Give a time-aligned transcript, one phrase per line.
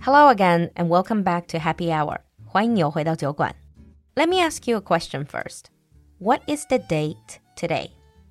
[0.00, 2.20] Hello again and welcome back to Happy Hour.
[2.46, 3.54] 欢迎你又回到酒馆。
[4.14, 5.66] Let me ask you a question first.
[6.18, 7.90] What is the date today?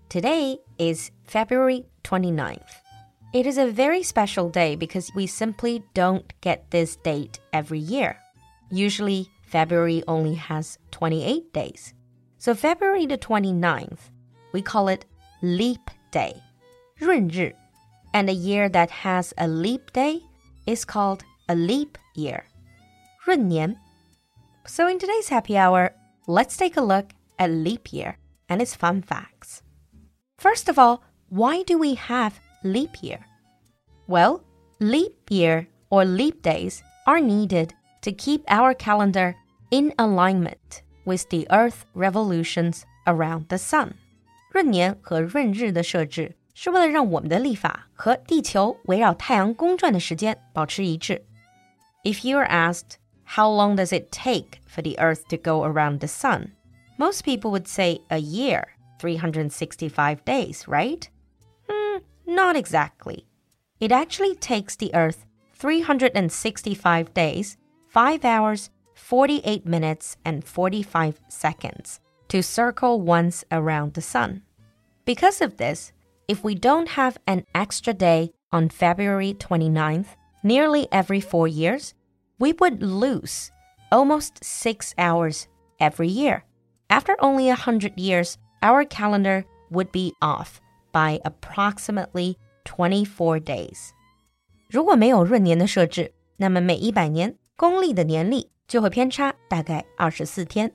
[0.10, 2.82] Today is February 29th.
[3.34, 8.16] It is a very special day because we simply don't get this date every year.
[8.72, 11.94] Usually, February only has 28 days.
[12.38, 14.10] So, February the 29th,
[14.54, 15.06] we call it
[15.42, 16.42] Leap Day,
[17.00, 17.54] 闰日.
[18.14, 20.22] And a year that has a leap day
[20.66, 22.44] is called a leap year.
[23.26, 23.76] 闰年.
[24.66, 25.94] So in today's happy hour,
[26.28, 29.62] let's take a look at leap year and its fun facts.
[30.38, 33.20] First of all, why do we have leap year?
[34.08, 34.42] Well,
[34.80, 39.36] leap year or leap days are needed to keep our calendar
[39.72, 43.96] in alignment with the Earth revolutions around the sun.
[44.54, 51.26] 闰年和闰日的设置是为了让我们的历法和地球围绕太阳公转的时间保持一致。
[52.05, 56.01] If you are asked, how long does it take for the Earth to go around
[56.01, 56.53] the Sun?
[56.99, 61.09] Most people would say a year, 365 days, right?
[61.69, 63.27] Hmm, not exactly.
[63.79, 67.57] It actually takes the Earth 365 days,
[67.89, 74.43] 5 hours, 48 minutes, and 45 seconds to circle once around the Sun.
[75.05, 75.93] Because of this,
[76.29, 81.94] if we don't have an extra day on February 29th, nearly every four years,
[82.38, 83.52] we would lose
[83.92, 85.48] almost six hours
[85.80, 86.44] every year.
[86.90, 90.60] After only a hundred years, our calendar would be off
[90.92, 93.92] by approximately 24 days.
[94.70, 100.72] 如果没有闰年的设置，那么每一百年公历的年历就会偏差大概二十四天。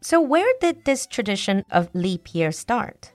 [0.00, 3.10] So where did this tradition of leap year start?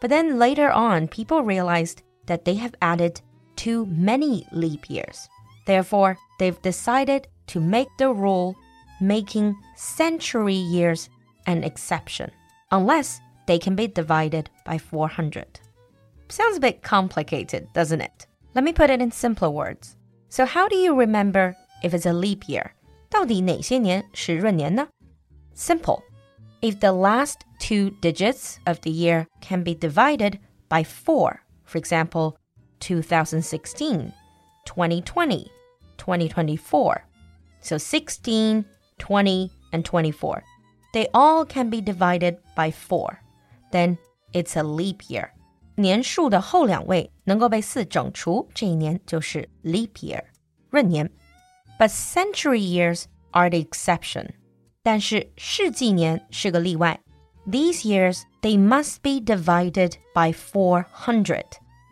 [0.00, 3.16] But then later on, people realized that they have added
[3.56, 5.24] too many leap years.
[5.66, 8.54] Therefore, they've decided to make the rule
[9.00, 11.06] making century years
[11.46, 12.30] an exception,
[12.68, 13.16] unless
[13.46, 15.60] they can be divided by 400.
[16.28, 18.26] Sounds a bit complicated, doesn't it?
[18.54, 19.96] Let me put it in simpler words.
[20.28, 22.72] So how do you remember if it's a leap year?
[23.08, 24.88] 到底哪些年是闰年呢?
[25.54, 26.02] Simple.
[26.60, 30.38] If the last two digits of the year can be divided
[30.68, 32.36] by 4, for example,
[32.80, 34.12] 2016,
[34.64, 35.50] 2020,
[35.96, 37.04] 2024.
[37.60, 38.64] So 16,
[38.98, 40.42] 20, and 24.
[40.92, 43.20] They all can be divided by 4.
[43.72, 43.98] Then
[44.32, 45.32] it's a leap year.
[45.78, 50.22] 年数的后两位能够被四整除，这一年就是 leap year
[50.70, 51.10] 闰年。
[51.78, 54.30] But century years are the exception.
[54.82, 57.00] 但是世纪年是个例外。
[57.46, 61.42] These years they must be divided by 400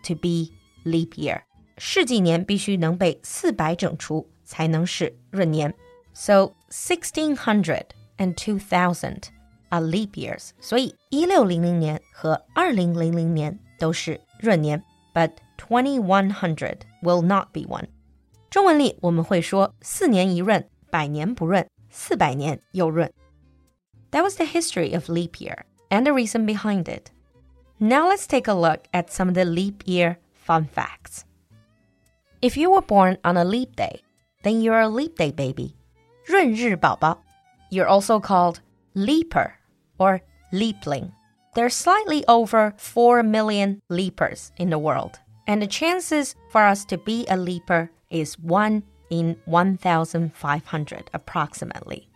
[0.05, 0.53] to be
[0.85, 1.43] leap year.
[1.79, 5.75] 世纪年必须能被四百整除才能是闰年。
[6.15, 7.87] So 1600
[8.19, 9.23] and 2000
[9.71, 10.51] are leap years.
[10.61, 14.83] 所以一六零零年和二零零零年 都是闰年，
[15.15, 17.87] but twenty one hundred will not be one。
[18.51, 23.11] 中文里我们会说四年一闰，百年不闰，四百年又闰。
[24.11, 27.11] That was the history of leap year and the reason behind it.
[27.79, 30.17] Now let's take a look at some of the leap year
[30.47, 31.23] fun facts.
[32.41, 34.03] If you were born on a leap day,
[34.43, 35.77] then you're a leap day baby.
[36.27, 37.19] 闰日宝宝.
[37.71, 38.57] You're also called
[38.95, 39.53] leaper
[39.97, 40.21] or
[40.53, 41.11] leapling.
[41.57, 46.97] There's slightly over 4 million leapers in the world, and the chances for us to
[46.97, 52.09] be a leaper is 1 in 1500 approximately.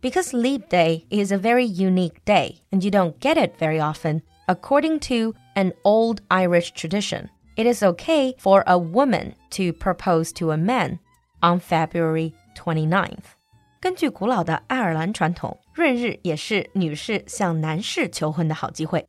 [0.00, 4.22] Because Leap Day is a very unique day and you don't get it very often,
[4.48, 10.52] according to an old Irish tradition, it is okay for a woman to propose to
[10.52, 10.98] a man
[11.42, 13.36] on February 29th.
[13.80, 19.05] 根据古老的爱尔兰传统， 闰日也是女士向男士求婚的好机会。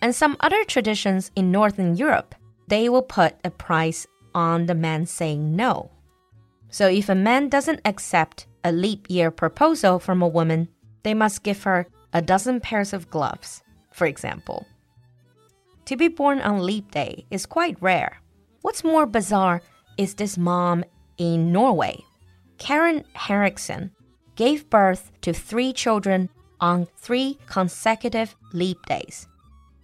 [0.00, 2.34] And some other traditions in Northern Europe,
[2.68, 5.90] they will put a price on the man saying no.
[6.70, 10.68] So if a man doesn't accept a leap year proposal from a woman,
[11.02, 13.62] they must give her a dozen pairs of gloves,
[13.92, 14.66] for example.
[15.86, 18.20] To be born on leap day is quite rare.
[18.62, 19.62] What's more bizarre
[19.96, 20.84] is this mom
[21.16, 22.02] in Norway.
[22.58, 23.92] Karin Henriksen
[24.36, 26.28] gave birth to three children
[26.60, 29.26] on three consecutive leap days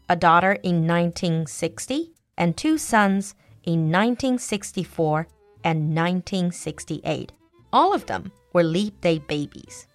[0.08, 3.34] a daughter in 1960 and two sons
[3.64, 5.26] in 1964
[5.64, 7.32] and 1968.
[7.72, 9.86] All of them were leap day babies.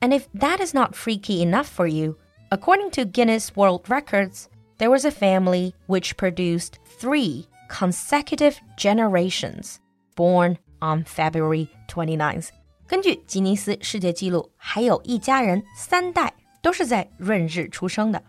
[0.00, 2.16] And if that is not freaky enough for you,
[2.50, 4.48] according to Guinness World Records,
[4.78, 9.80] there was a family which produced three consecutive generations
[10.14, 12.52] born on February 29th.
[12.87, 18.23] 根据吉尼斯世界纪录，还有一家人三代都是在闰日出生的。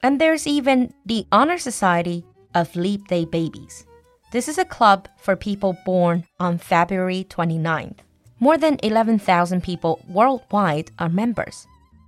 [0.00, 3.82] And there's even the Honor Society of Leap Day Babies.
[4.30, 7.96] This is a club for people born on February 29th.
[8.38, 11.66] More than 11,000 people worldwide are members.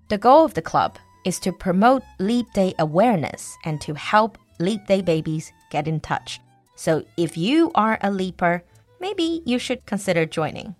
[0.08, 4.86] The goal of the club is to promote Leap Day awareness and to help Leap
[4.86, 6.40] Day babies get in touch.
[6.76, 8.62] So if you are a leaper,
[9.00, 10.74] maybe you should consider joining.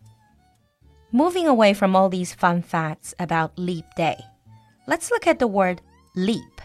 [1.16, 4.20] Moving away from all these fun facts about Leap Day,
[4.86, 5.80] let's look at the word
[6.14, 6.60] leap.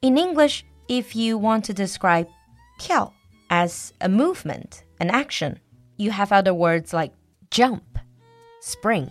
[0.00, 2.26] In English, if you want to describe
[2.80, 3.12] 跳
[3.50, 5.60] as a movement, an action.
[5.98, 7.12] You have other words like
[7.50, 7.98] jump,
[8.62, 9.10] spring,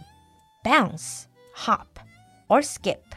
[0.63, 1.99] bounce, hop,
[2.49, 3.13] or skip.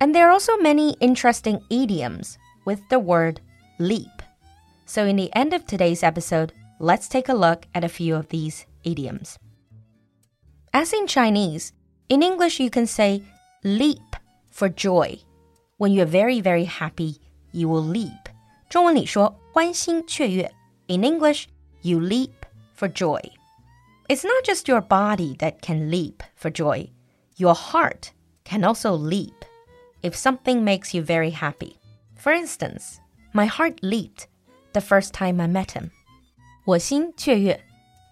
[0.00, 3.42] And there are also many interesting idioms with the word
[3.78, 4.22] leap.
[4.86, 8.30] So, in the end of today's episode, let's take a look at a few of
[8.30, 9.38] these idioms.
[10.71, 11.71] As in Chinese,
[12.09, 13.23] in English you can say
[13.63, 14.15] leap
[14.49, 15.19] for joy.
[15.77, 17.17] When you're very, very happy,
[17.51, 18.29] you will leap.
[18.69, 20.51] 中文里说欢欣雀跃.
[20.87, 21.45] In English,
[21.81, 23.21] you leap for joy.
[24.07, 26.89] It's not just your body that can leap for joy.
[27.37, 28.11] Your heart
[28.43, 29.33] can also leap
[30.01, 31.75] if something makes you very happy.
[32.15, 32.99] For instance,
[33.33, 34.27] my heart leaped
[34.73, 35.91] the first time I met him.
[36.65, 37.59] 我心雀跃，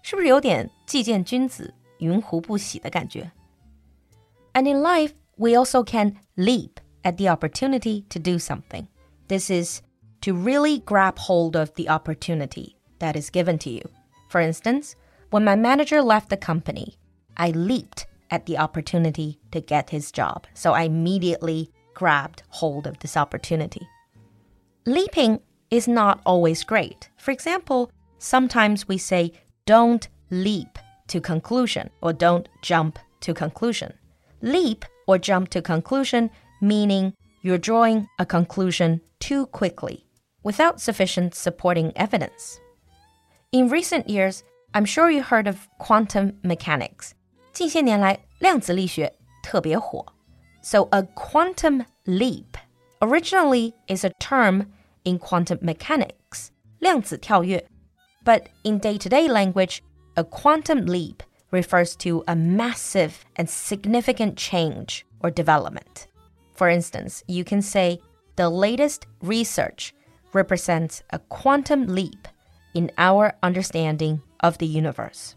[0.02, 3.30] 是不是有点既见君子， 云胡不喜的感觉？
[4.52, 8.86] And in life, we also can leap at the opportunity to do something.
[9.28, 9.82] This is
[10.22, 13.82] to really grab hold of the opportunity that is given to you.
[14.28, 14.94] For instance,
[15.30, 16.96] when my manager left the company,
[17.36, 20.46] I leaped at the opportunity to get his job.
[20.54, 23.86] So I immediately grabbed hold of this opportunity.
[24.86, 27.10] Leaping is not always great.
[27.16, 29.32] For example, sometimes we say,
[29.66, 30.78] don't leap
[31.10, 33.92] to conclusion or don't jump to conclusion.
[34.42, 36.30] Leap or jump to conclusion
[36.60, 37.12] meaning
[37.42, 40.04] you're drawing a conclusion too quickly
[40.42, 42.58] without sufficient supporting evidence.
[43.52, 44.42] In recent years,
[44.74, 47.12] I'm sure you heard of quantum mechanics.
[47.52, 50.04] 近些年来，量子力学特别火。
[50.62, 52.56] So a quantum leap
[53.00, 54.66] originally is a term
[55.04, 56.48] in quantum mechanics,
[56.80, 57.64] 量子跳跃.
[58.24, 59.78] But in day-to-day language,
[60.16, 66.08] a quantum leap refers to a massive and significant change or development.
[66.54, 68.00] For instance, you can say
[68.36, 69.94] the latest research
[70.32, 72.28] represents a quantum leap
[72.74, 75.34] in our understanding of the universe.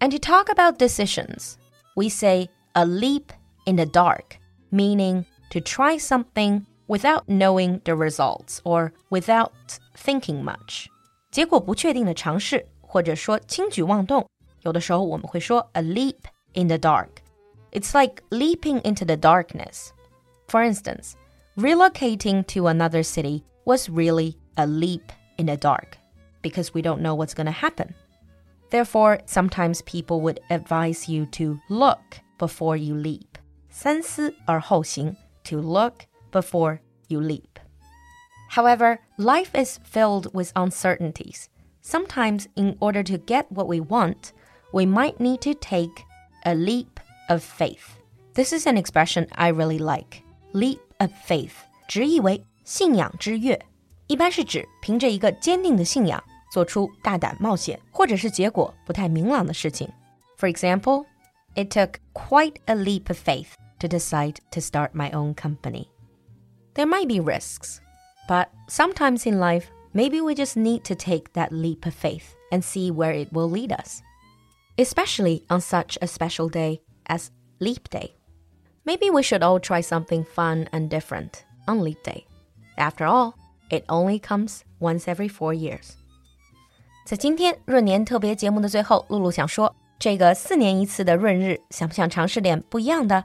[0.00, 1.58] And to talk about decisions,
[1.96, 3.32] we say a leap
[3.66, 4.38] in the dark,
[4.70, 9.52] meaning to try something without knowing the results or without
[9.94, 10.88] thinking much.
[11.30, 14.26] 结果不确定的尝试， 或者说轻举妄动，
[14.62, 16.18] 有的时候我们会说 a leap
[16.54, 17.08] in the dark.
[17.72, 19.90] It's like leaping into the darkness.
[20.48, 21.12] For instance,
[21.56, 25.98] relocating to another city was really a leap in the dark
[26.42, 27.94] because we don't know what's going to happen.
[28.70, 33.38] Therefore, sometimes people would advise you to look before you leap.
[33.68, 37.58] 三思而后行, to look before you leap.
[38.50, 41.46] However, life is filled with uncertainties.
[41.84, 44.32] Sometimes, in order to get what we want,
[44.72, 46.04] we might need to take
[46.44, 47.98] a leap of faith.
[48.34, 50.22] This is an expression I really like.
[50.52, 51.52] Leap of faith.
[51.88, 53.58] 直译为信仰之跃，
[54.06, 56.22] 一般是指凭着一个坚定的信仰
[56.52, 59.88] 做出大胆冒险或者是结果不太明朗的事情。
[60.38, 61.06] For example,
[61.54, 65.88] it took quite a leap of faith to decide to start my own company.
[66.74, 67.78] There might be risks,
[68.28, 72.62] but sometimes in life, maybe we just need to take that leap of faith and
[72.62, 74.02] see where it will lead us.
[74.78, 78.14] Especially on such a special day as Leap Day.
[78.84, 82.24] Maybe we should all try something fun and different on Leap Day.
[82.76, 83.34] After all,
[83.70, 85.96] it only comes once every four years.
[87.04, 93.24] 在今天闰年特别节目的最后，露露想说，这个四年一次的闰日，想不想尝试点不一样的？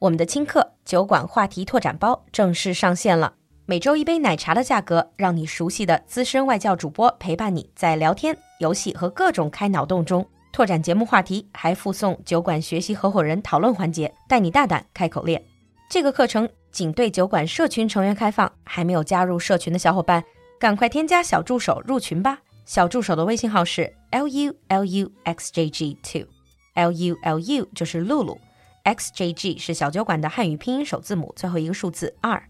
[0.00, 3.34] 我们的轻课酒馆话题拓展包正式上线了，
[3.65, 15.41] 每周一杯奶茶的价格，让你熟悉的资深外教主播陪伴你在聊天、游戏和各种开脑洞中拓展节目话题，还附送酒馆学习合伙人讨论环节，带你大胆开口练。
[15.89, 20.21] 这个课程仅对酒馆社群成员开放，还没有加入社群的小伙伴，
[20.59, 22.39] 赶快添加小助手入群吧。
[22.65, 28.37] 小助手的微信号是 l u l u x j g two，l u l u 就是露露。
[28.83, 32.43] XJG 是小酒馆的汉语拼音首字母，最后一个数字二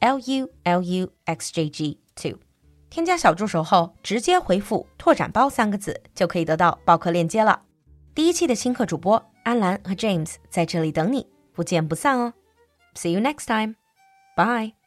[0.00, 2.38] ，L U L U X J G two。
[2.90, 7.62] 添加小助手后，直接回复“拓展包”三个字，就可以得到报课链接了。
[8.14, 12.34] 第一期的新课主播安兰和 James 在这里等你，不见不散哦。
[12.96, 13.76] See you next time.
[14.36, 14.79] Bye.